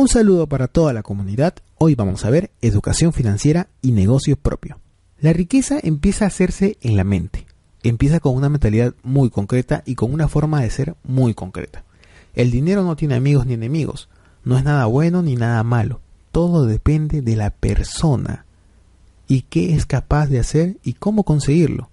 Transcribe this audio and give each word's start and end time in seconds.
Un 0.00 0.08
saludo 0.08 0.46
para 0.46 0.66
toda 0.66 0.94
la 0.94 1.02
comunidad. 1.02 1.56
Hoy 1.76 1.94
vamos 1.94 2.24
a 2.24 2.30
ver 2.30 2.50
educación 2.62 3.12
financiera 3.12 3.68
y 3.82 3.92
negocio 3.92 4.36
propio. 4.36 4.80
La 5.20 5.34
riqueza 5.34 5.78
empieza 5.82 6.24
a 6.24 6.28
hacerse 6.28 6.78
en 6.80 6.96
la 6.96 7.04
mente. 7.04 7.46
Empieza 7.82 8.18
con 8.18 8.34
una 8.34 8.48
mentalidad 8.48 8.94
muy 9.02 9.28
concreta 9.28 9.82
y 9.84 9.96
con 9.96 10.14
una 10.14 10.26
forma 10.26 10.62
de 10.62 10.70
ser 10.70 10.94
muy 11.04 11.34
concreta. 11.34 11.84
El 12.32 12.50
dinero 12.50 12.82
no 12.82 12.96
tiene 12.96 13.14
amigos 13.14 13.44
ni 13.44 13.52
enemigos. 13.52 14.08
No 14.42 14.56
es 14.56 14.64
nada 14.64 14.86
bueno 14.86 15.20
ni 15.20 15.36
nada 15.36 15.62
malo. 15.64 16.00
Todo 16.32 16.64
depende 16.64 17.20
de 17.20 17.36
la 17.36 17.50
persona 17.50 18.46
y 19.28 19.42
qué 19.42 19.74
es 19.74 19.84
capaz 19.84 20.28
de 20.28 20.38
hacer 20.38 20.78
y 20.82 20.94
cómo 20.94 21.24
conseguirlo. 21.24 21.90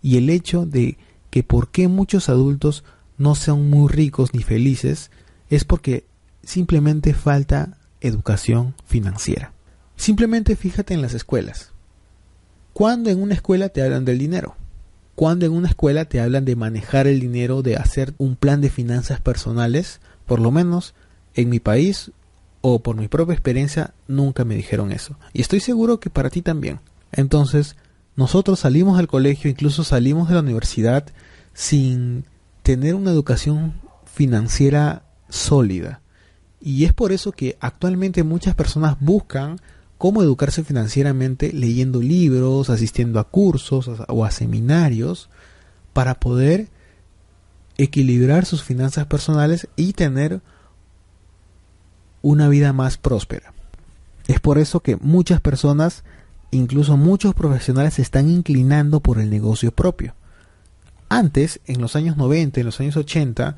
Y 0.00 0.16
el 0.16 0.30
hecho 0.30 0.64
de 0.64 0.96
que 1.28 1.42
por 1.42 1.68
qué 1.68 1.88
muchos 1.88 2.30
adultos 2.30 2.84
no 3.18 3.34
son 3.34 3.68
muy 3.68 3.92
ricos 3.92 4.32
ni 4.32 4.42
felices 4.42 5.10
es 5.50 5.66
porque 5.66 6.08
simplemente 6.42 7.14
falta 7.14 7.76
educación 8.00 8.74
financiera. 8.86 9.52
Simplemente 9.96 10.56
fíjate 10.56 10.94
en 10.94 11.02
las 11.02 11.14
escuelas. 11.14 11.72
¿Cuándo 12.72 13.10
en 13.10 13.20
una 13.20 13.34
escuela 13.34 13.68
te 13.68 13.82
hablan 13.82 14.04
del 14.04 14.18
dinero? 14.18 14.56
¿Cuándo 15.14 15.44
en 15.44 15.52
una 15.52 15.68
escuela 15.68 16.06
te 16.06 16.20
hablan 16.20 16.44
de 16.44 16.56
manejar 16.56 17.06
el 17.06 17.20
dinero, 17.20 17.62
de 17.62 17.76
hacer 17.76 18.14
un 18.16 18.36
plan 18.36 18.60
de 18.60 18.70
finanzas 18.70 19.20
personales? 19.20 20.00
Por 20.24 20.40
lo 20.40 20.50
menos 20.50 20.94
en 21.34 21.50
mi 21.50 21.60
país 21.60 22.12
o 22.62 22.82
por 22.82 22.96
mi 22.96 23.08
propia 23.08 23.34
experiencia 23.34 23.92
nunca 24.08 24.44
me 24.44 24.54
dijeron 24.54 24.92
eso. 24.92 25.16
Y 25.32 25.40
estoy 25.42 25.60
seguro 25.60 26.00
que 26.00 26.10
para 26.10 26.30
ti 26.30 26.42
también. 26.42 26.80
Entonces, 27.12 27.76
nosotros 28.16 28.60
salimos 28.60 28.96
del 28.96 29.08
colegio, 29.08 29.50
incluso 29.50 29.84
salimos 29.84 30.28
de 30.28 30.34
la 30.34 30.40
universidad 30.40 31.06
sin 31.52 32.24
tener 32.62 32.94
una 32.94 33.10
educación 33.10 33.74
financiera 34.04 35.02
sólida. 35.28 36.00
Y 36.60 36.84
es 36.84 36.92
por 36.92 37.12
eso 37.12 37.32
que 37.32 37.56
actualmente 37.60 38.22
muchas 38.22 38.54
personas 38.54 38.96
buscan 39.00 39.58
cómo 39.98 40.22
educarse 40.22 40.64
financieramente 40.64 41.52
leyendo 41.52 42.00
libros, 42.00 42.70
asistiendo 42.70 43.18
a 43.18 43.24
cursos 43.24 43.90
o 44.08 44.24
a 44.24 44.30
seminarios 44.30 45.28
para 45.92 46.20
poder 46.20 46.68
equilibrar 47.76 48.44
sus 48.44 48.62
finanzas 48.62 49.06
personales 49.06 49.68
y 49.76 49.94
tener 49.94 50.40
una 52.22 52.48
vida 52.48 52.72
más 52.72 52.98
próspera. 52.98 53.52
Es 54.26 54.40
por 54.40 54.58
eso 54.58 54.80
que 54.80 54.96
muchas 54.96 55.40
personas, 55.40 56.04
incluso 56.50 56.96
muchos 56.96 57.34
profesionales, 57.34 57.94
se 57.94 58.02
están 58.02 58.28
inclinando 58.28 59.00
por 59.00 59.18
el 59.18 59.30
negocio 59.30 59.72
propio. 59.72 60.14
Antes, 61.08 61.60
en 61.66 61.80
los 61.80 61.96
años 61.96 62.16
90, 62.16 62.60
en 62.60 62.66
los 62.66 62.78
años 62.80 62.96
80, 62.96 63.56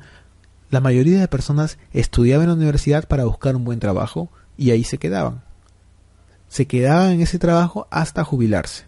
la 0.73 0.81
mayoría 0.81 1.19
de 1.19 1.27
personas 1.27 1.77
estudiaban 1.91 2.45
en 2.45 2.49
la 2.49 2.55
universidad 2.55 3.07
para 3.07 3.25
buscar 3.25 3.55
un 3.55 3.63
buen 3.63 3.79
trabajo 3.79 4.31
y 4.57 4.71
ahí 4.71 4.83
se 4.83 4.97
quedaban. 4.97 5.43
Se 6.47 6.65
quedaban 6.65 7.11
en 7.11 7.21
ese 7.21 7.37
trabajo 7.37 7.87
hasta 7.91 8.23
jubilarse. 8.23 8.85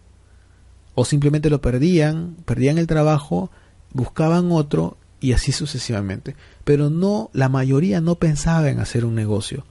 O 0.96 1.06
simplemente 1.06 1.52
lo 1.52 1.62
perdían, 1.62 2.38
perdían 2.44 2.80
el 2.80 2.88
trabajo, 2.88 3.52
buscaban 3.94 4.52
otro 4.52 4.98
y 5.20 5.34
así 5.34 5.52
sucesivamente. 5.52 6.36
Pero 6.64 6.90
no, 6.90 7.30
la 7.34 7.50
mayoría 7.50 8.02
no 8.02 8.16
pensaba 8.16 8.72
en 8.72 8.80
hacer 8.80 9.06
un 9.06 9.14
negocio. 9.14 9.64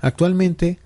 Actualmente, 0.00 0.78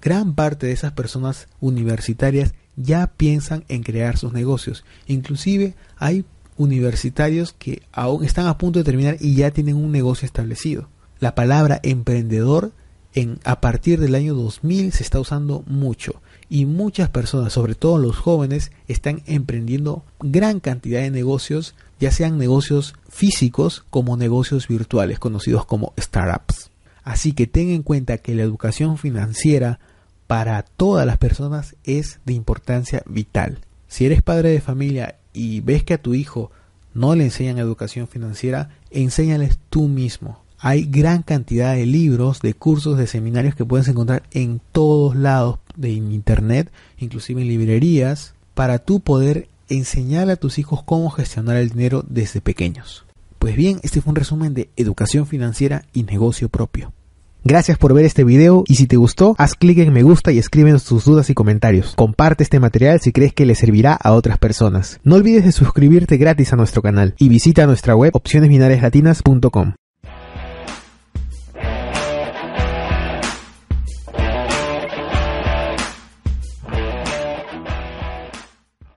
gran 0.00 0.34
parte 0.34 0.66
de 0.66 0.72
esas 0.72 0.90
personas 0.90 1.46
universitarias 1.60 2.52
ya 2.74 3.06
piensan 3.06 3.64
en 3.68 3.84
crear 3.84 4.18
sus 4.18 4.32
negocios. 4.32 4.84
Inclusive 5.06 5.76
hay 5.98 6.24
universitarios 6.56 7.52
que 7.52 7.82
aún 7.92 8.24
están 8.24 8.46
a 8.46 8.58
punto 8.58 8.78
de 8.78 8.84
terminar 8.84 9.16
y 9.20 9.34
ya 9.34 9.50
tienen 9.50 9.76
un 9.76 9.92
negocio 9.92 10.26
establecido. 10.26 10.88
La 11.18 11.34
palabra 11.34 11.80
emprendedor 11.82 12.72
en, 13.14 13.38
a 13.44 13.60
partir 13.60 14.00
del 14.00 14.14
año 14.14 14.34
2000 14.34 14.92
se 14.92 15.02
está 15.02 15.20
usando 15.20 15.62
mucho 15.66 16.20
y 16.48 16.66
muchas 16.66 17.08
personas, 17.08 17.52
sobre 17.52 17.74
todo 17.74 17.98
los 17.98 18.16
jóvenes, 18.16 18.72
están 18.86 19.22
emprendiendo 19.26 20.04
gran 20.20 20.60
cantidad 20.60 21.00
de 21.00 21.10
negocios, 21.10 21.74
ya 21.98 22.10
sean 22.10 22.36
negocios 22.36 22.94
físicos 23.08 23.84
como 23.88 24.16
negocios 24.16 24.68
virtuales, 24.68 25.18
conocidos 25.18 25.64
como 25.64 25.94
startups. 25.98 26.70
Así 27.04 27.32
que 27.32 27.46
ten 27.46 27.70
en 27.70 27.82
cuenta 27.82 28.18
que 28.18 28.34
la 28.34 28.42
educación 28.42 28.98
financiera 28.98 29.80
para 30.26 30.62
todas 30.62 31.06
las 31.06 31.18
personas 31.18 31.74
es 31.84 32.20
de 32.24 32.34
importancia 32.34 33.02
vital. 33.06 33.58
Si 33.88 34.06
eres 34.06 34.22
padre 34.22 34.50
de 34.50 34.60
familia 34.60 35.16
y 35.32 35.60
ves 35.60 35.84
que 35.84 35.94
a 35.94 36.02
tu 36.02 36.14
hijo 36.14 36.50
no 36.94 37.14
le 37.14 37.24
enseñan 37.24 37.58
educación 37.58 38.08
financiera, 38.08 38.70
enséñales 38.90 39.58
tú 39.70 39.88
mismo. 39.88 40.42
Hay 40.58 40.84
gran 40.84 41.22
cantidad 41.22 41.74
de 41.74 41.86
libros, 41.86 42.40
de 42.40 42.54
cursos, 42.54 42.96
de 42.96 43.06
seminarios 43.06 43.54
que 43.54 43.64
puedes 43.64 43.88
encontrar 43.88 44.22
en 44.30 44.60
todos 44.70 45.16
lados 45.16 45.58
de 45.76 45.90
internet, 45.90 46.70
inclusive 46.98 47.42
en 47.42 47.48
librerías, 47.48 48.34
para 48.54 48.78
tú 48.78 49.00
poder 49.00 49.48
enseñar 49.68 50.30
a 50.30 50.36
tus 50.36 50.58
hijos 50.58 50.82
cómo 50.84 51.10
gestionar 51.10 51.56
el 51.56 51.70
dinero 51.70 52.04
desde 52.08 52.40
pequeños. 52.40 53.04
Pues 53.38 53.56
bien, 53.56 53.80
este 53.82 54.00
fue 54.00 54.10
un 54.10 54.16
resumen 54.16 54.54
de 54.54 54.70
educación 54.76 55.26
financiera 55.26 55.84
y 55.92 56.04
negocio 56.04 56.48
propio. 56.48 56.92
Gracias 57.44 57.76
por 57.76 57.92
ver 57.92 58.04
este 58.04 58.24
video 58.24 58.62
y 58.68 58.76
si 58.76 58.86
te 58.86 58.96
gustó, 58.96 59.34
haz 59.38 59.54
clic 59.54 59.78
en 59.78 59.92
me 59.92 60.02
gusta 60.02 60.30
y 60.30 60.38
escríbenos 60.38 60.84
tus 60.84 61.04
dudas 61.04 61.28
y 61.28 61.34
comentarios. 61.34 61.94
Comparte 61.96 62.44
este 62.44 62.60
material 62.60 63.00
si 63.00 63.12
crees 63.12 63.32
que 63.32 63.46
le 63.46 63.54
servirá 63.54 63.94
a 63.94 64.12
otras 64.12 64.38
personas. 64.38 65.00
No 65.02 65.16
olvides 65.16 65.44
de 65.44 65.52
suscribirte 65.52 66.16
gratis 66.18 66.52
a 66.52 66.56
nuestro 66.56 66.82
canal 66.82 67.14
y 67.18 67.28
visita 67.28 67.66
nuestra 67.66 67.96
web 67.96 68.12
opcionesbinariaslatinas.com. 68.14 69.74